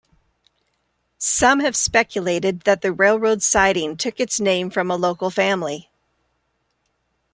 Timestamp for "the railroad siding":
2.81-3.95